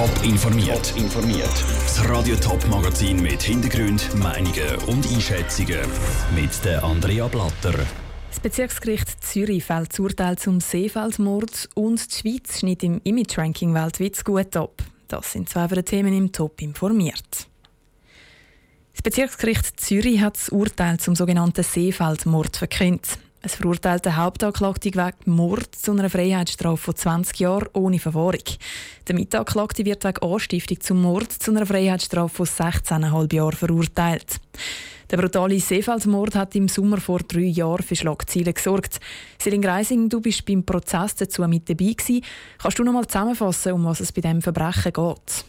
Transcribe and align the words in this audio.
Top 0.00 0.24
informiert. 0.24 0.94
informiert. 0.96 1.52
Das 1.82 2.08
Radio 2.08 2.34
Top 2.36 2.66
Magazin 2.68 3.20
mit 3.20 3.42
Hintergrund, 3.42 4.08
Meinungen 4.14 4.76
und 4.86 5.06
Einschätzungen 5.12 5.78
mit 6.34 6.64
der 6.64 6.82
Andrea 6.82 7.28
Blatter. 7.28 7.74
Das 8.30 8.40
Bezirksgericht 8.40 9.22
Zürich 9.22 9.62
fällt 9.62 9.92
das 9.92 9.98
Urteil 9.98 10.38
zum 10.38 10.62
Seefeldmord 10.62 11.68
und 11.74 12.10
die 12.10 12.16
Schweiz 12.18 12.60
schnitt 12.60 12.82
im 12.82 13.02
Image-Ranking 13.04 13.74
weltweit 13.74 14.24
gut 14.24 14.56
ab. 14.56 14.82
Das 15.06 15.32
sind 15.32 15.50
zwei 15.50 15.68
von 15.68 15.74
den 15.74 15.84
Themen 15.84 16.16
im 16.16 16.32
Top 16.32 16.62
informiert. 16.62 17.48
Das 18.92 19.02
Bezirksgericht 19.02 19.78
Zürich 19.78 20.22
hat 20.22 20.36
das 20.36 20.48
Urteil 20.48 20.98
zum 20.98 21.14
sogenannten 21.14 21.62
Seefeldmord 21.62 22.56
verkündet. 22.56 23.18
Es 23.42 23.54
verurteilt 23.54 24.04
den 24.04 24.16
Hauptanklagten 24.16 24.92
wegen 24.94 25.34
Mord 25.34 25.74
zu 25.74 25.92
einer 25.92 26.10
Freiheitsstrafe 26.10 26.76
von 26.76 26.94
20 26.94 27.40
Jahren 27.40 27.68
ohne 27.72 27.98
Verwahrung. 27.98 28.44
Der 29.08 29.14
Mitanklagte 29.14 29.86
wird 29.86 30.04
wegen 30.04 30.22
Anstiftung 30.22 30.80
zum 30.80 31.00
Mord 31.00 31.32
zu 31.32 31.50
einer 31.50 31.64
Freiheitsstrafe 31.64 32.44
von 32.44 32.46
16,5 32.46 33.34
Jahren 33.34 33.52
verurteilt. 33.52 34.40
Der 35.10 35.16
brutale 35.16 35.58
Seefeldmord 35.58 36.34
hat 36.36 36.54
im 36.54 36.68
Sommer 36.68 36.98
vor 36.98 37.20
drei 37.20 37.40
Jahren 37.40 37.82
für 37.82 37.96
Schlagzeilen 37.96 38.52
gesorgt. 38.52 39.00
Selin 39.38 39.62
Greising, 39.62 40.08
du 40.10 40.20
bist 40.20 40.44
beim 40.44 40.62
Prozess 40.62 41.14
dazu 41.14 41.42
mit 41.48 41.68
dabei 41.68 41.94
gewesen. 41.94 42.22
Kannst 42.58 42.78
du 42.78 42.84
noch 42.84 42.92
mal 42.92 43.06
zusammenfassen, 43.06 43.72
um 43.72 43.86
was 43.86 44.00
es 44.00 44.12
bei 44.12 44.20
diesem 44.20 44.42
Verbrechen 44.42 44.92
geht? 44.92 45.44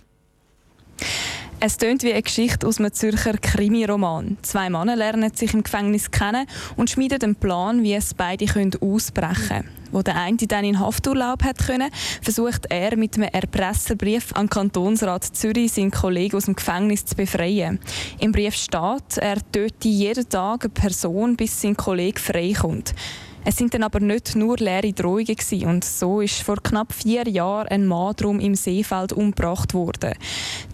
Es 1.63 1.77
tönt 1.77 2.01
wie 2.01 2.11
eine 2.11 2.23
Geschichte 2.23 2.65
aus 2.65 2.79
einem 2.79 2.91
Zürcher 2.91 3.37
Krimi-Roman. 3.37 4.35
Zwei 4.41 4.71
Männer 4.71 4.95
lernen 4.95 5.31
sich 5.35 5.53
im 5.53 5.61
Gefängnis 5.61 6.09
kennen 6.09 6.47
und 6.75 6.89
schmieden 6.89 7.21
einen 7.21 7.35
Plan, 7.35 7.83
wie 7.83 7.93
es 7.93 8.15
beide 8.15 8.47
ausbrechen 8.81 9.47
können. 9.47 9.69
Wo 9.91 10.01
der 10.01 10.15
eine 10.15 10.37
dann 10.37 10.65
in 10.65 10.79
Hafturlaub 10.79 11.43
hat 11.43 11.59
können, 11.59 11.91
versucht 12.23 12.65
er 12.71 12.97
mit 12.97 13.15
einem 13.15 13.29
Erpresserbrief 13.31 14.33
an 14.33 14.49
Kantonsrat 14.49 15.23
Zürich 15.23 15.73
seinen 15.73 15.91
Kollegen 15.91 16.35
aus 16.35 16.45
dem 16.45 16.55
Gefängnis 16.55 17.05
zu 17.05 17.15
befreien. 17.15 17.79
Im 18.19 18.31
Brief 18.31 18.55
steht, 18.55 19.17
er 19.17 19.37
töte 19.51 19.87
jeden 19.87 20.27
Tag 20.27 20.63
eine 20.63 20.73
Person, 20.73 21.35
bis 21.35 21.61
sein 21.61 21.77
Kollege 21.77 22.19
freikommt. 22.19 22.95
Es 23.43 23.57
sind 23.57 23.73
dann 23.73 23.83
aber 23.83 23.99
nicht 23.99 24.35
nur 24.35 24.57
leere 24.57 24.93
Drohungen 24.93 25.25
gewesen. 25.25 25.67
und 25.67 25.83
so 25.83 26.21
ist 26.21 26.43
vor 26.43 26.57
knapp 26.61 26.93
vier 26.93 27.27
Jahren 27.27 27.67
ein 27.69 27.87
Mann 27.87 28.15
drum 28.15 28.39
im 28.39 28.53
Seefeld 28.53 29.13
umgebracht 29.13 29.73
worden. 29.73 30.13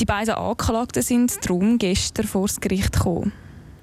Die 0.02 0.06
beiden 0.06 0.34
Anklagten 0.34 1.02
sind 1.02 1.45
darum 1.45 1.78
gestern 1.78 2.28
vor 2.28 2.48
das 2.48 2.60
Gericht 2.60 2.92
gekommen. 2.92 3.32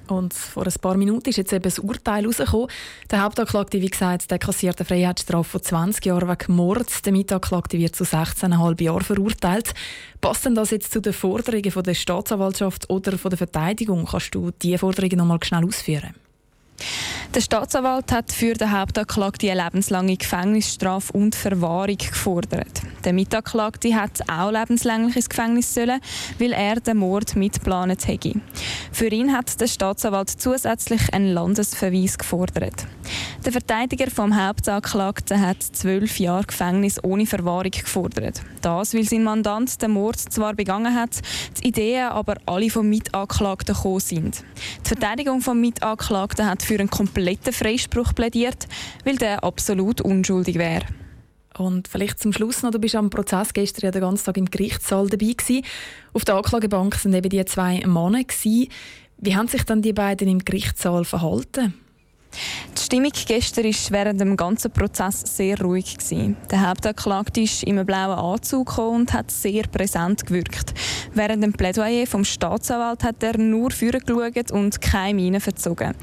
Und 0.08 0.34
vor 0.34 0.66
ein 0.66 0.72
paar 0.82 0.98
Minuten 0.98 1.30
ist 1.30 1.38
jetzt 1.38 1.52
eben 1.54 1.62
das 1.62 1.78
Urteil 1.78 2.22
herausgekommen. 2.22 2.68
Der 3.10 3.22
Hauptanklagte, 3.22 3.80
wie 3.80 3.88
gesagt, 3.88 4.30
der 4.30 4.38
kassiert 4.38 4.78
eine 4.78 4.84
Freiheitsstrafe 4.84 5.48
von 5.48 5.62
20 5.62 6.04
Jahren 6.04 6.28
wegen 6.28 6.54
Mord. 6.54 7.06
Der 7.06 7.12
Mitanklagte 7.12 7.78
wird 7.78 7.96
zu 7.96 8.04
16,5 8.04 8.82
Jahren 8.82 9.00
verurteilt. 9.00 9.72
Passt 10.20 10.44
denn 10.44 10.54
das 10.54 10.72
jetzt 10.72 10.92
zu 10.92 11.00
den 11.00 11.14
Forderungen 11.14 11.70
von 11.70 11.84
der 11.84 11.94
Staatsanwaltschaft 11.94 12.90
oder 12.90 13.16
von 13.16 13.30
der 13.30 13.38
Verteidigung? 13.38 14.04
Kannst 14.04 14.34
du 14.34 14.50
diese 14.50 14.78
Forderungen 14.78 15.16
noch 15.18 15.26
mal 15.26 15.38
schnell 15.42 15.64
ausführen? 15.64 16.14
Der 17.34 17.40
Staatsanwalt 17.40 18.12
hat 18.12 18.30
für 18.30 18.54
den 18.54 18.70
Hauptanklagten 18.70 19.50
eine 19.50 19.64
lebenslange 19.64 20.16
Gefängnisstrafe 20.16 21.12
und 21.12 21.34
Verwahrung 21.34 21.96
gefordert. 21.96 22.80
Der 23.04 23.12
Mitanklagte 23.12 23.92
hat 23.96 24.20
auch 24.30 24.52
lebenslänglich 24.52 25.16
ins 25.16 25.28
Gefängnis 25.28 25.74
sollen, 25.74 26.00
weil 26.38 26.52
er 26.52 26.76
den 26.76 26.98
Mord 26.98 27.34
mitgeplant 27.34 28.06
hätte. 28.06 28.40
Für 28.92 29.08
ihn 29.08 29.32
hat 29.32 29.60
der 29.60 29.66
Staatsanwalt 29.66 30.30
zusätzlich 30.30 31.12
einen 31.12 31.34
Landesverweis 31.34 32.16
gefordert. 32.18 32.86
Der 33.44 33.52
Verteidiger 33.52 34.10
vom 34.10 34.34
Hauptanklagten 34.40 35.40
hat 35.44 35.60
zwölf 35.60 36.18
Jahre 36.20 36.44
Gefängnis 36.44 37.02
ohne 37.02 37.26
Verwahrung 37.26 37.72
gefordert. 37.72 38.40
Das, 38.62 38.94
weil 38.94 39.04
sein 39.04 39.24
Mandant 39.24 39.82
den 39.82 39.90
Mord 39.90 40.18
zwar 40.18 40.54
begangen 40.54 40.94
hat, 40.94 41.20
die 41.58 41.68
Ideen 41.68 42.08
aber 42.08 42.36
alle 42.46 42.70
vom 42.70 42.88
Mitanklagten 42.88 43.74
gekommen 43.74 44.00
sind. 44.00 44.44
Die 44.84 44.88
Verteidigung 44.88 45.42
vom 45.42 45.60
Mitanklagten 45.60 46.46
hat 46.46 46.62
für 46.62 46.78
einen 46.78 46.88
kompletten 46.88 47.23
Freispruch 47.52 48.14
plädiert, 48.14 48.66
weil 49.04 49.16
der 49.16 49.44
absolut 49.44 50.00
unschuldig 50.00 50.56
wäre. 50.56 50.84
Und 51.56 51.86
vielleicht 51.88 52.18
zum 52.18 52.32
Schluss 52.32 52.62
noch, 52.62 52.72
du 52.72 52.78
bist 52.78 52.96
am 52.96 53.10
Prozess 53.10 53.52
gestern 53.52 53.86
ja 53.86 53.90
den 53.92 54.00
ganzen 54.00 54.24
Tag 54.24 54.36
im 54.36 54.50
Gerichtssaal 54.50 55.08
dabei 55.08 55.32
gewesen. 55.32 55.64
Auf 56.12 56.24
der 56.24 56.36
Anklagebank 56.36 56.96
sind 56.96 57.14
eben 57.14 57.28
die 57.28 57.44
zwei 57.44 57.80
Männer 57.86 58.24
gewesen. 58.24 58.68
Wie 59.18 59.36
haben 59.36 59.48
sich 59.48 59.62
dann 59.62 59.80
die 59.80 59.92
beiden 59.92 60.28
im 60.28 60.44
Gerichtssaal 60.44 61.04
verhalten? 61.04 61.74
Die 62.76 62.82
Stimmung 62.82 63.12
gestern 63.26 63.64
war 63.64 63.90
während 63.90 64.20
dem 64.20 64.36
ganzen 64.36 64.70
Prozess 64.70 65.22
sehr 65.24 65.60
ruhig. 65.60 65.96
Der 66.50 66.68
Hauptanklagte 66.68 67.42
ist 67.42 67.62
in 67.62 67.78
einem 67.78 67.86
blauen 67.86 68.18
Anzug 68.18 68.78
und 68.78 69.12
hat 69.12 69.30
sehr 69.30 69.64
präsent 69.64 70.26
gewirkt. 70.26 70.74
Während 71.14 71.42
dem 71.42 71.52
Plädoyer 71.52 72.06
vom 72.06 72.24
Staatsanwalt 72.24 73.04
hat 73.04 73.22
er 73.22 73.38
nur 73.38 73.70
vorgeschaut 73.70 74.50
und 74.50 74.80
keine 74.80 75.14
Miene 75.14 75.40
verzogen. 75.40 75.94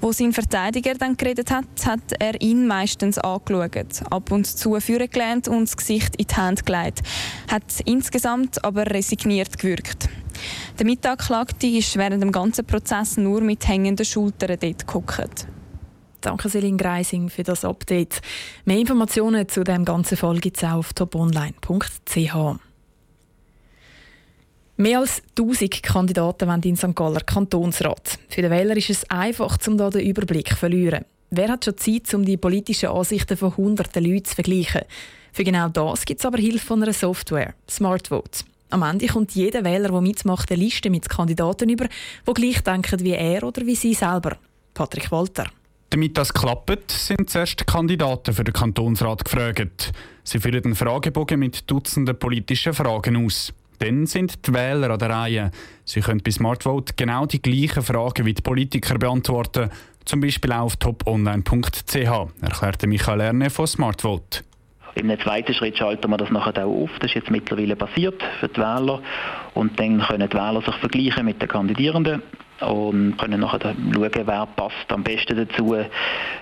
Wo 0.00 0.12
sein 0.12 0.32
Verteidiger 0.32 0.94
dann 0.94 1.16
geredet 1.16 1.50
hat, 1.50 1.64
hat 1.84 2.00
er 2.18 2.40
ihn 2.40 2.66
meistens 2.66 3.18
angeschaut, 3.18 4.02
ab 4.10 4.32
und 4.32 4.46
zu 4.46 4.80
vorgelehnt 4.80 5.48
und 5.48 5.68
das 5.68 5.76
Gesicht 5.76 6.16
in 6.16 6.26
die 6.26 6.34
Hand 6.34 6.64
gelegt. 6.64 7.02
Hat 7.50 7.64
insgesamt 7.84 8.64
aber 8.64 8.86
resigniert 8.86 9.58
gewirkt. 9.58 10.08
Der 10.78 10.86
Mitanklagte 10.86 11.66
ist 11.66 11.96
während 11.96 12.22
dem 12.22 12.32
ganzen 12.32 12.64
Prozess 12.64 13.16
nur 13.16 13.40
mit 13.40 13.68
hängenden 13.68 14.04
Schultern 14.04 14.58
dort 14.60 14.86
gehockt. 14.86 15.46
Danke 16.24 16.48
Selin 16.48 16.78
Greising 16.78 17.28
für 17.28 17.42
das 17.42 17.66
Update. 17.66 18.22
Mehr 18.64 18.78
Informationen 18.78 19.46
zu 19.46 19.62
dem 19.62 19.84
ganzen 19.84 20.16
Fall 20.16 20.38
gibt 20.38 20.56
es 20.56 20.64
auch 20.64 20.78
auf 20.78 20.94
toponline.ch. 20.94 22.34
Mehr 24.76 24.98
als 24.98 25.22
1000 25.38 25.82
Kandidaten 25.82 26.48
wollen 26.48 26.62
in 26.62 26.76
St. 26.76 26.96
Galler 26.96 27.20
Kantonsrat. 27.20 28.18
Für 28.30 28.40
den 28.40 28.50
Wähler 28.50 28.74
ist 28.74 28.88
es 28.88 29.10
einfach, 29.10 29.58
um 29.66 29.76
da 29.76 29.90
den 29.90 30.06
Überblick 30.06 30.48
zu 30.48 30.56
verlieren. 30.56 31.04
Wer 31.28 31.48
hat 31.48 31.66
schon 31.66 31.76
Zeit, 31.76 32.14
um 32.14 32.24
die 32.24 32.38
politischen 32.38 32.88
Ansichten 32.88 33.36
von 33.36 33.56
hunderten 33.58 34.02
Leuten 34.02 34.24
zu 34.24 34.34
vergleichen? 34.34 34.82
Für 35.30 35.44
genau 35.44 35.68
das 35.68 36.06
gibt 36.06 36.20
es 36.20 36.26
aber 36.26 36.38
Hilfe 36.38 36.64
von 36.64 36.82
einer 36.82 36.94
Software, 36.94 37.54
SmartVote. 37.68 38.44
Am 38.70 38.82
Ende 38.82 39.08
kommt 39.08 39.32
jeder 39.32 39.62
Wähler, 39.62 39.90
der 39.90 40.00
mitmacht, 40.00 40.50
eine 40.50 40.62
Liste 40.62 40.88
mit 40.88 41.06
Kandidaten 41.06 41.68
über, 41.68 41.86
die 41.86 42.32
gleich 42.32 42.62
denken 42.62 43.00
wie 43.00 43.12
er 43.12 43.42
oder 43.42 43.66
wie 43.66 43.76
sie 43.76 43.92
selber. 43.92 44.38
Patrick 44.72 45.12
Walter. 45.12 45.50
Damit 45.94 46.18
das 46.18 46.34
klappt, 46.34 46.90
sind 46.90 47.30
zuerst 47.30 47.68
Kandidaten 47.68 48.34
für 48.34 48.42
den 48.42 48.52
Kantonsrat 48.52 49.24
gefragt. 49.24 49.92
Sie 50.24 50.40
führen 50.40 50.64
einen 50.64 50.74
Fragebogen 50.74 51.38
mit 51.38 51.70
Dutzenden 51.70 52.18
politischen 52.18 52.74
Fragen 52.74 53.24
aus. 53.24 53.54
Dann 53.78 54.04
sind 54.06 54.44
die 54.44 54.52
Wähler 54.52 54.90
an 54.90 54.98
der 54.98 55.10
Reihe. 55.10 55.50
Sie 55.84 56.00
können 56.00 56.20
bei 56.20 56.32
SmartVote 56.32 56.94
genau 56.96 57.26
die 57.26 57.40
gleichen 57.40 57.84
Fragen 57.84 58.26
wie 58.26 58.34
die 58.34 58.42
Politiker 58.42 58.98
beantworten, 58.98 59.70
zum 60.04 60.20
Beispiel 60.20 60.50
auf 60.50 60.74
toponline.ch, 60.74 61.94
erklärte 61.94 62.88
Michael 62.88 63.20
Erne 63.20 63.48
von 63.48 63.68
SmartVote. 63.68 64.40
Einem 64.96 65.20
zweiten 65.20 65.54
Schritt 65.54 65.78
schalten 65.78 66.10
wir 66.10 66.16
das 66.16 66.30
nachher 66.30 66.66
auch 66.66 66.84
auf. 66.84 66.90
Das 66.98 67.10
ist 67.10 67.14
jetzt 67.14 67.30
mittlerweile 67.30 67.76
passiert 67.76 68.20
für 68.40 68.48
die 68.48 68.60
Wähler. 68.60 69.00
Und 69.54 69.78
dann 69.78 70.00
können 70.00 70.28
die 70.28 70.36
Wähler 70.36 70.60
sich 70.60 70.74
vergleichen 70.74 71.24
mit 71.24 71.40
den 71.40 71.48
Kandidierenden 71.48 72.20
und 72.60 73.16
können 73.16 73.40
nachher 73.40 73.60
schauen, 73.60 74.10
wer 74.12 74.46
passt 74.46 74.90
am 74.90 75.02
besten 75.02 75.36
dazu 75.36 75.76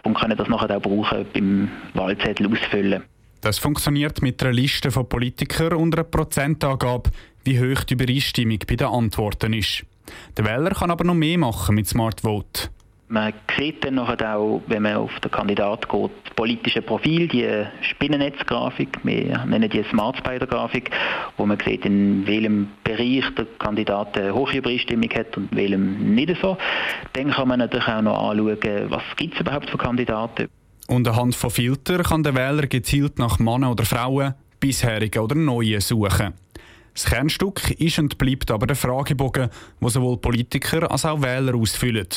und 0.04 0.14
können 0.14 0.36
das 0.36 0.48
nachher 0.48 0.76
auch 0.76 0.82
brauchen 0.82 1.26
beim 1.32 1.70
Wahlzettel 1.94 2.46
ausfüllen. 2.46 3.02
Das 3.40 3.58
funktioniert 3.58 4.22
mit 4.22 4.42
einer 4.42 4.52
Liste 4.52 4.90
von 4.90 5.08
Politikern 5.08 5.72
und 5.74 5.94
einer 5.94 6.04
Prozentangabe, 6.04 7.10
wie 7.44 7.58
hoch 7.58 7.82
die 7.84 7.94
Übereinstimmung 7.94 8.60
bei 8.68 8.76
den 8.76 8.86
Antworten 8.86 9.52
ist. 9.52 9.84
Der 10.36 10.44
Wähler 10.44 10.70
kann 10.70 10.90
aber 10.90 11.04
noch 11.04 11.14
mehr 11.14 11.38
machen 11.38 11.74
mit 11.74 11.88
Smart 11.88 12.20
Vote. 12.20 12.68
Man 13.12 13.34
sieht 13.58 13.84
dann 13.84 13.98
auch, 13.98 14.62
wenn 14.68 14.84
man 14.84 14.96
auf 14.96 15.20
den 15.20 15.30
Kandidat 15.30 15.86
geht, 15.86 16.10
das 16.24 16.34
politische 16.34 16.80
Profil, 16.80 17.28
die 17.28 17.46
Spinnennetzgrafik, 17.82 19.00
wir 19.04 19.44
nennen 19.44 19.68
die 19.68 19.84
Smart 19.90 20.16
Spider 20.16 20.46
Grafik, 20.46 20.90
wo 21.36 21.44
man 21.44 21.58
sieht, 21.62 21.84
in 21.84 22.26
welchem 22.26 22.68
Bereich 22.82 23.24
der 23.36 23.44
Kandidat 23.58 24.16
eine 24.16 24.34
hohe 24.34 24.56
Übereinstimmung 24.56 25.10
hat 25.10 25.36
und 25.36 25.52
in 25.52 25.58
welchem 25.58 26.14
nicht 26.14 26.40
so. 26.40 26.56
Dann 27.12 27.32
kann 27.32 27.48
man 27.48 27.58
natürlich 27.58 27.86
auch 27.86 28.00
noch 28.00 28.30
anschauen, 28.30 28.86
was 28.88 29.02
gibt 29.16 29.34
es 29.34 29.40
überhaupt 29.40 29.68
für 29.68 29.76
Kandidaten. 29.76 30.48
Und 30.86 31.06
anhand 31.06 31.34
von 31.34 31.50
Filtern 31.50 32.04
kann 32.04 32.22
der 32.22 32.34
Wähler 32.34 32.66
gezielt 32.66 33.18
nach 33.18 33.38
Männern 33.38 33.72
oder 33.72 33.84
Frauen, 33.84 34.32
bisherigen 34.58 35.18
oder 35.18 35.34
neuen 35.34 35.82
suchen. 35.82 36.32
Das 36.94 37.06
Kernstück 37.06 37.70
ist 37.78 37.98
und 37.98 38.18
bleibt 38.18 38.50
aber 38.50 38.66
der 38.66 38.76
Fragebogen, 38.76 39.48
wo 39.80 39.88
sowohl 39.88 40.18
Politiker 40.18 40.90
als 40.90 41.06
auch 41.06 41.22
Wähler 41.22 41.54
ausfüllen. 41.54 42.08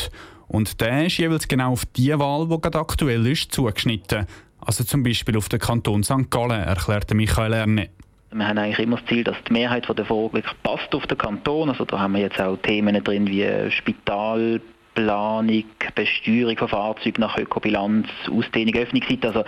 Und 0.48 0.80
der 0.82 1.06
ist 1.06 1.18
jeweils 1.18 1.48
genau 1.48 1.72
auf 1.72 1.86
die 1.86 2.18
Wahl, 2.18 2.48
die 2.48 2.62
gerade 2.62 2.80
aktuell 2.80 3.26
ist, 3.28 3.52
zugeschnitten. 3.52 4.28
Also 4.66 4.84
zum 4.84 5.04
Beispiel 5.04 5.38
auf 5.38 5.50
den 5.50 5.60
Kanton 5.60 6.04
St. 6.04 6.30
Gallen, 6.30 6.64
erklärte 6.64 7.16
Michael 7.16 7.54
Erne. 7.54 7.90
Wir 8.32 8.48
haben 8.48 8.58
eigentlich 8.58 8.80
immer 8.80 8.98
das 8.98 9.06
Ziel, 9.06 9.24
dass 9.24 9.38
die 9.48 9.54
Mehrheit 9.54 9.88
der 9.88 10.10
wirklich 10.10 10.46
passt 10.64 10.94
auf 10.94 11.08
den 11.08 11.18
Kanton. 11.18 11.70
Also 11.70 11.86
da 11.86 12.00
haben 12.00 12.14
wir 12.14 12.22
jetzt 12.22 12.40
auch 12.40 12.58
Themen 12.58 13.02
drin 13.04 13.28
wie 13.28 13.72
Spital, 13.72 14.60
Planung, 14.94 15.64
Besteuerung 15.94 16.58
von 16.58 16.68
Fahrzeugen 16.68 17.22
nach 17.22 17.38
Ökobilanz, 17.38 18.08
Ausdehnung, 18.30 18.76
Öffnungszeit, 18.76 19.26
also 19.26 19.44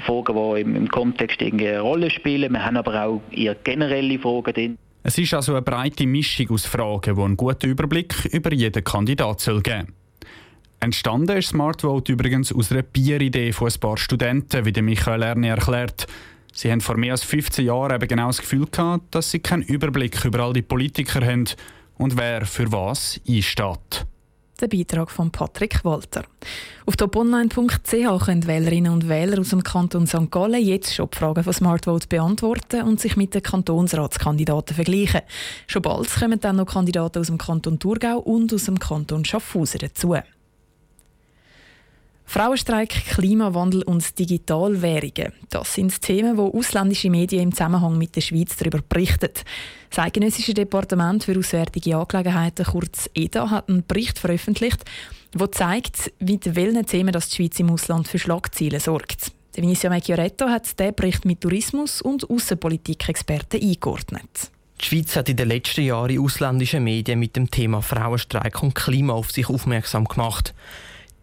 Fragen, 0.00 0.54
die 0.54 0.60
im, 0.60 0.76
im 0.76 0.88
Kontext 0.88 1.40
eine 1.40 1.80
Rolle 1.80 2.10
spielen. 2.10 2.52
Wir 2.52 2.64
haben 2.64 2.76
aber 2.76 3.04
auch 3.04 3.22
eher 3.30 3.54
generelle 3.54 4.18
Fragen 4.18 4.52
drin. 4.52 4.78
Es 5.02 5.16
ist 5.16 5.32
also 5.32 5.52
eine 5.52 5.62
breite 5.62 6.06
Mischung 6.06 6.50
aus 6.50 6.66
Fragen, 6.66 7.14
die 7.16 7.22
einen 7.22 7.36
guten 7.36 7.70
Überblick 7.70 8.26
über 8.26 8.52
jeden 8.52 8.84
Kandidat 8.84 9.40
soll 9.40 9.62
geben 9.62 9.94
Entstanden 10.80 11.36
ist 11.36 11.48
Smart 11.48 11.82
Vote 11.82 12.12
übrigens 12.12 12.52
aus 12.52 12.70
einer 12.70 12.82
Bieridee 12.82 13.52
von 13.52 13.68
ein 13.68 13.80
paar 13.80 13.96
Studenten, 13.96 14.64
wie 14.64 14.82
Michael 14.82 15.22
Erni 15.22 15.48
erklärt. 15.48 16.06
Sie 16.52 16.70
haben 16.70 16.80
vor 16.80 16.96
mehr 16.96 17.12
als 17.12 17.24
15 17.24 17.66
Jahren 17.66 17.96
eben 17.96 18.08
genau 18.08 18.28
das 18.28 18.38
Gefühl 18.38 18.66
gehabt, 18.66 19.14
dass 19.14 19.30
sie 19.30 19.40
keinen 19.40 19.62
Überblick 19.62 20.24
über 20.24 20.40
all 20.40 20.52
die 20.52 20.62
Politiker 20.62 21.24
haben 21.24 21.46
und 21.96 22.16
wer 22.16 22.46
für 22.46 22.70
was 22.70 23.20
einsteht. 23.28 24.06
Der 24.60 24.66
Beitrag 24.66 25.10
von 25.10 25.30
Patrick 25.30 25.84
Walter. 25.84 26.24
Auf 26.84 26.96
toponline.ch 26.96 28.24
können 28.24 28.46
Wählerinnen 28.46 28.92
und 28.92 29.08
Wähler 29.08 29.38
aus 29.38 29.50
dem 29.50 29.62
Kanton 29.62 30.06
St. 30.08 30.30
Gallen 30.30 30.64
jetzt 30.64 30.94
schon 30.94 31.08
die 31.12 31.16
Fragen 31.16 31.44
von 31.44 31.52
Smartvote 31.52 32.08
beantworten 32.08 32.82
und 32.82 32.98
sich 32.98 33.16
mit 33.16 33.34
den 33.34 33.42
Kantonsratskandidaten 33.42 34.74
vergleichen. 34.74 35.20
Schon 35.68 35.82
bald 35.82 36.12
kommen 36.12 36.40
dann 36.40 36.56
noch 36.56 36.66
Kandidaten 36.66 37.20
aus 37.20 37.28
dem 37.28 37.38
Kanton 37.38 37.78
Thurgau 37.78 38.18
und 38.18 38.52
aus 38.52 38.64
dem 38.64 38.80
Kanton 38.80 39.24
Schaffhausen 39.24 39.78
dazu. 39.78 40.16
Frauenstreik, 42.30 42.90
Klimawandel 42.90 43.82
und 43.84 44.18
Digitalwährungen. 44.18 45.32
Das 45.48 45.72
sind 45.72 45.98
Themen, 46.02 46.36
die 46.36 46.42
ausländische 46.42 47.08
Medien 47.08 47.44
im 47.44 47.52
Zusammenhang 47.52 47.96
mit 47.96 48.16
der 48.16 48.20
Schweiz 48.20 48.54
darüber 48.54 48.80
berichten. 48.86 49.30
Das 49.88 49.98
Eidgenössische 49.98 50.52
Departement 50.52 51.24
für 51.24 51.38
Auswärtige 51.38 51.96
Angelegenheiten, 51.96 52.66
kurz 52.66 53.08
EDA, 53.14 53.48
hat 53.48 53.70
einen 53.70 53.86
Bericht 53.86 54.18
veröffentlicht, 54.18 54.84
der 55.32 55.50
zeigt, 55.52 56.12
mit 56.18 56.54
welchen 56.54 56.84
Themen 56.84 57.12
das 57.12 57.30
die 57.30 57.36
Schweiz 57.36 57.58
im 57.60 57.70
Ausland 57.70 58.08
für 58.08 58.18
Schlagzeilen 58.18 58.78
sorgt. 58.78 59.32
Der 59.56 59.62
Vinicio 59.62 59.88
Macchioretto 59.88 60.50
hat 60.50 60.78
diesen 60.78 60.94
Bericht 60.94 61.24
mit 61.24 61.40
Tourismus- 61.40 62.02
und 62.02 62.28
Außenpolitik-Experten 62.28 63.62
eingeordnet. 63.62 64.50
Die 64.82 64.84
Schweiz 64.84 65.16
hat 65.16 65.30
in 65.30 65.36
den 65.38 65.48
letzten 65.48 65.80
Jahren 65.80 66.10
in 66.10 66.20
ausländischen 66.20 66.84
Medien 66.84 67.18
mit 67.18 67.36
dem 67.36 67.50
Thema 67.50 67.80
Frauenstreik 67.80 68.62
und 68.62 68.74
Klima 68.74 69.14
auf 69.14 69.30
sich 69.30 69.48
aufmerksam 69.48 70.04
gemacht. 70.04 70.52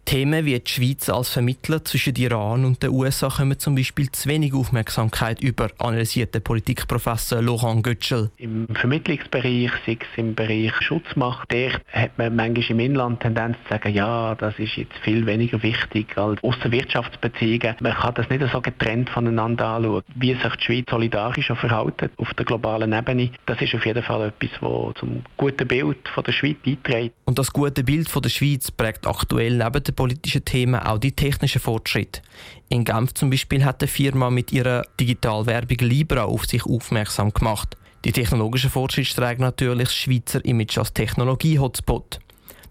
Themen 0.06 0.44
wie 0.44 0.58
die 0.60 0.70
Schweiz 0.70 1.08
als 1.08 1.30
Vermittler 1.30 1.84
zwischen 1.84 2.14
Iran 2.14 2.64
und 2.64 2.80
den 2.80 2.90
USA 2.90 3.28
kommen 3.28 3.58
zum 3.58 3.74
Beispiel 3.74 4.08
zu 4.12 4.28
wenig 4.28 4.54
Aufmerksamkeit 4.54 5.42
über, 5.42 5.68
analysiert 5.78 6.32
der 6.32 6.38
Politikprofessor 6.40 7.42
Laurent 7.42 7.82
Götschel. 7.82 8.30
Im 8.36 8.68
Vermittlungsbereich, 8.72 9.72
sei 9.84 9.98
es 10.00 10.06
im 10.16 10.36
Bereich 10.36 10.72
Schutzmacht, 10.80 11.50
der 11.50 11.80
hat 11.90 12.16
man 12.18 12.36
manchmal 12.36 12.70
im 12.70 12.78
Inland 12.78 13.18
Tendenz 13.20 13.56
zu 13.64 13.70
sagen, 13.70 13.92
ja, 13.92 14.36
das 14.36 14.56
ist 14.60 14.76
jetzt 14.76 14.96
viel 15.02 15.26
weniger 15.26 15.60
wichtig 15.64 16.16
als 16.16 16.40
Aussenwirtschaftsbeziehungen. 16.44 17.74
Man 17.80 17.94
kann 17.94 18.14
das 18.14 18.30
nicht 18.30 18.44
so 18.52 18.60
getrennt 18.60 19.10
voneinander 19.10 19.66
anschauen. 19.66 20.02
Wie 20.14 20.34
sich 20.34 20.56
die 20.56 20.64
Schweiz 20.64 20.84
solidarisch 20.88 21.48
verhält 21.48 22.10
auf 22.16 22.32
der 22.34 22.44
globalen 22.44 22.92
Ebene, 22.92 23.32
das 23.46 23.60
ist 23.60 23.74
auf 23.74 23.84
jeden 23.84 24.04
Fall 24.04 24.28
etwas, 24.28 24.50
das 24.60 25.00
zum 25.00 25.24
guten 25.36 25.66
Bild 25.66 26.08
von 26.14 26.22
der 26.22 26.32
Schweiz 26.32 26.58
beiträgt. 26.64 27.16
Und 27.24 27.40
das 27.40 27.52
gute 27.52 27.82
Bild 27.82 28.08
von 28.08 28.22
der 28.22 28.30
Schweiz 28.30 28.70
prägt 28.70 29.04
aktuell 29.04 29.56
neben 29.56 29.82
der 29.82 29.95
politischen 29.96 30.44
Themen 30.44 30.80
auch 30.80 30.98
die 30.98 31.12
technischen 31.12 31.60
Fortschritte. 31.60 32.20
In 32.68 32.84
Genf 32.84 33.14
zum 33.14 33.30
Beispiel 33.30 33.64
hat 33.64 33.82
die 33.82 33.86
Firma 33.86 34.30
mit 34.30 34.52
ihrer 34.52 34.84
Digitalwerbung 35.00 35.78
Libra 35.78 36.24
auf 36.24 36.46
sich 36.46 36.64
aufmerksam 36.64 37.32
gemacht. 37.32 37.76
Die 38.04 38.12
technologischen 38.12 38.70
Fortschritte 38.70 39.14
tragen 39.14 39.42
natürlich 39.42 39.88
das 39.88 39.94
Schweizer 39.94 40.44
Image 40.44 40.78
als 40.78 40.92
Technologie-Hotspot. 40.92 42.20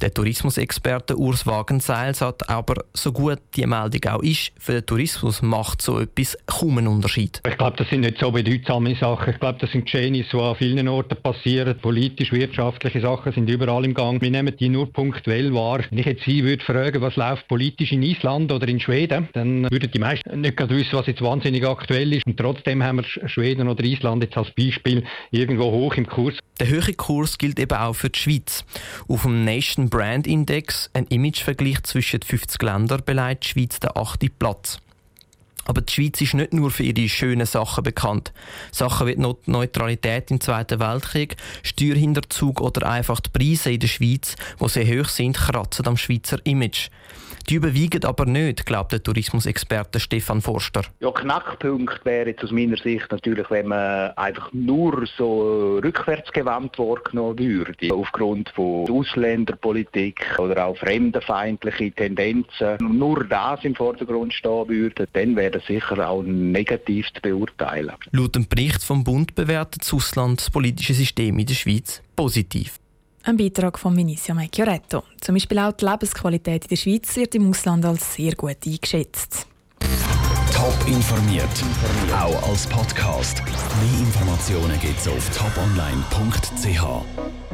Der 0.02 0.14
Tourismusexperte 0.14 1.18
Urs 1.18 1.46
Wagenseil 1.48 2.14
sagt 2.16 2.50
aber, 2.50 2.84
so 2.94 3.14
gut 3.14 3.40
die 3.56 3.66
Meldung 3.66 4.12
auch 4.12 4.22
ist, 4.22 4.52
für 4.60 4.74
den 4.74 4.86
Tourismus 4.86 5.42
macht 5.42 5.82
so 5.82 6.00
etwas 6.00 6.38
kaum 6.46 6.78
einen 6.78 6.88
Unterschied. 6.88 7.42
Ich 7.48 7.58
glaube, 7.58 7.78
das 7.78 7.90
sind 7.90 8.02
nicht 8.02 8.20
so 8.20 8.32
bedeutsame 8.32 8.96
Sachen. 8.96 9.34
Ich 9.34 9.40
glaube, 9.40 9.58
das 9.60 9.72
sind 9.72 9.86
Geschehnisse, 9.86 10.32
die 10.34 10.40
an 10.40 10.56
vielen 10.56 10.88
Orten 10.90 11.16
passieren. 11.22 11.78
Politisch, 11.82 12.32
wirtschaftliche 12.34 13.00
Sachen 13.00 13.32
sind 13.32 13.50
überall 13.50 13.86
im 13.86 13.94
Gang. 13.94 14.22
Wir 14.22 14.32
nehmen 14.32 14.56
die 14.58 14.68
nur 14.68 14.92
punktuell 14.92 15.54
wahr. 15.54 15.80
Wenn 15.90 16.00
ich 16.00 16.06
jetzt 16.06 16.26
Sie 16.26 16.44
würde 16.44 16.64
fragen, 16.64 17.02
was 17.02 17.16
läuft 17.16 17.48
politisch 17.48 17.92
in 17.92 18.04
Island 18.04 18.52
oder 18.52 18.68
in 18.68 18.80
Schweden, 18.80 19.30
dann 19.34 19.64
würden 19.72 19.92
die 19.92 20.00
meisten 20.00 20.42
nicht 20.42 20.58
gerade 20.58 20.76
wissen, 20.76 20.94
was 20.94 21.08
jetzt 21.08 21.22
wahnsinnig 21.22 21.66
aktuell 21.66 22.12
ist. 22.14 22.26
Und 22.26 22.38
trotzdem 22.38 22.84
haben 22.84 22.98
wir 22.98 23.30
Schweden 23.30 23.70
oder 23.70 23.84
Island 23.84 24.24
jetzt 24.24 24.38
als 24.38 24.52
Beispiel 24.52 25.04
irgendwo 25.32 25.72
hoch 25.72 25.96
im 25.96 26.08
Kurs. 26.08 26.36
Der 26.60 26.68
höhere 26.68 26.94
Kurs 26.94 27.38
gilt 27.38 27.60
eben 27.60 27.78
auch 27.78 27.94
für 27.94 28.10
die 28.10 28.18
Schweiz. 28.18 28.64
Auf 29.10 29.24
dem 29.24 29.44
Nation 29.44 29.85
Brand 29.90 30.28
Index, 30.28 30.90
ein 30.94 31.06
Imagevergleich 31.08 31.84
zwischen 31.84 32.22
50 32.22 32.62
Ländern, 32.62 33.02
beleidigt 33.06 33.44
die 33.44 33.48
Schweiz 33.50 33.80
den 33.80 33.92
achten 33.96 34.30
Platz. 34.38 34.80
Aber 35.66 35.82
die 35.82 35.92
Schweiz 35.92 36.22
ist 36.22 36.34
nicht 36.34 36.54
nur 36.54 36.72
für 36.72 36.84
ihre 36.84 37.10
schönen 37.10 37.46
Sachen 37.46 37.84
bekannt. 37.84 38.32
Sachen 38.72 39.08
wie 39.08 39.16
die 39.16 39.52
Neutralität 39.52 40.32
im 40.32 40.40
Zweiten 40.40 40.80
Weltkrieg, 40.80 41.36
Steuerhinterzug 41.64 42.62
oder 42.62 42.90
einfach 42.90 43.20
die 43.20 43.30
Preise 43.30 43.72
in 43.72 43.80
der 43.80 43.88
Schweiz, 43.88 44.36
die 44.62 44.70
sehr 44.70 44.86
hoch 44.86 45.10
sind, 45.10 45.38
kratzen 45.38 45.88
am 45.88 45.98
Schweizer 45.98 46.38
Image. 46.46 46.90
Die 47.50 47.56
überwiegen 47.56 48.04
aber 48.06 48.26
nicht, 48.26 48.66
glaubt 48.66 48.92
der 48.92 49.04
Tourismusexperte 49.04 50.00
Stefan 50.00 50.42
Forster. 50.42 50.82
Ja, 51.00 51.12
Knackpunkt 51.12 52.04
wäre 52.04 52.30
jetzt 52.30 52.44
aus 52.44 52.52
meiner 52.52 52.78
Sicht 52.78 53.12
natürlich, 53.12 53.48
wenn 53.52 53.68
man 53.68 54.12
einfach 54.16 54.52
nur 54.52 55.06
so 55.16 55.78
rückwärtsgewandt 55.84 56.80
wahrgenommen 56.80 57.38
würde, 57.38 57.94
aufgrund 57.94 58.50
von 58.50 58.90
Ausländerpolitik 58.90 60.26
oder 60.40 60.66
auch 60.66 60.78
fremdenfeindliche 60.78 61.92
Tendenzen. 61.92 62.78
Nur 62.80 63.26
das 63.26 63.64
im 63.64 63.76
Vordergrund 63.76 64.34
stehen 64.34 64.68
würde, 64.68 65.08
dann 65.14 65.36
wäre 65.36 65.55
das 65.56 65.66
sicher 65.66 66.10
auch 66.10 66.24
negativ 66.24 67.08
zu 67.14 67.22
beurteilen. 67.22 67.94
Laut 68.12 68.36
dem 68.36 68.48
Bericht 68.48 68.84
vom 68.84 69.04
Bund 69.04 69.36
bewertet 69.36 69.82
das 69.82 69.94
Ausland 69.94 70.42
das 70.42 70.50
politische 70.50 70.94
System 70.94 71.40
in 71.40 71.46
der 71.46 71.54
Schweiz 71.54 72.02
positiv. 72.16 72.80
Ein 73.24 73.38
Beitrag 73.38 73.80
von 73.80 73.96
Vinicio 73.98 74.36
Macchioretto. 74.36 75.04
Zum 75.20 75.36
Beispiel 75.36 75.60
auch 75.60 75.72
die 75.72 75.86
Lebensqualität 75.86 76.66
in 76.66 76.70
der 76.70 76.76
Schweiz 76.76 77.16
wird 77.16 77.34
im 77.36 77.50
Ausland 77.50 77.86
als 77.86 78.14
sehr 78.14 78.36
gut 78.36 78.58
eingeschätzt. 78.66 79.48
Top 80.54 80.76
informiert, 80.88 81.50
auch 82.14 82.50
als 82.50 82.68
Podcast. 82.68 83.42
Mehr 83.46 84.00
Informationen 84.00 84.80
gibt 84.80 85.00
es 85.00 85.08
auf 85.08 85.30
toponline.ch. 85.36 87.45